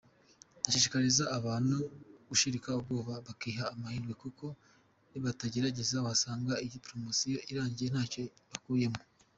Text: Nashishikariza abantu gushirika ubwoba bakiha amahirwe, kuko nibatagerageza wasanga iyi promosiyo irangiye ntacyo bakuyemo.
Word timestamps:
Nashishikariza 0.61 1.23
abantu 1.37 1.75
gushirika 2.29 2.69
ubwoba 2.79 3.13
bakiha 3.25 3.63
amahirwe, 3.73 4.13
kuko 4.23 4.45
nibatagerageza 5.09 5.95
wasanga 6.05 6.53
iyi 6.65 6.77
promosiyo 6.85 7.37
irangiye 7.51 7.89
ntacyo 7.93 8.23
bakuyemo. 8.51 9.01